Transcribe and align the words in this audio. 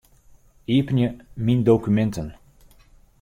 Iepenje 0.75 1.09
Myn 1.45 1.59
dokuminten. 1.65 2.27